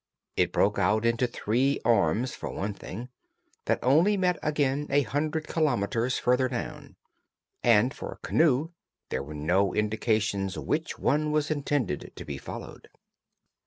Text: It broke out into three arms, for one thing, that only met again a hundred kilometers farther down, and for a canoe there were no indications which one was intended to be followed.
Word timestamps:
It 0.35 0.51
broke 0.51 0.79
out 0.79 1.05
into 1.05 1.27
three 1.27 1.79
arms, 1.85 2.33
for 2.33 2.49
one 2.49 2.73
thing, 2.73 3.09
that 3.65 3.77
only 3.83 4.17
met 4.17 4.39
again 4.41 4.87
a 4.89 5.03
hundred 5.03 5.45
kilometers 5.47 6.17
farther 6.17 6.47
down, 6.49 6.95
and 7.61 7.93
for 7.93 8.11
a 8.13 8.27
canoe 8.27 8.69
there 9.09 9.21
were 9.21 9.35
no 9.35 9.75
indications 9.75 10.57
which 10.57 10.97
one 10.97 11.31
was 11.31 11.51
intended 11.51 12.13
to 12.15 12.25
be 12.25 12.39
followed. 12.39 12.89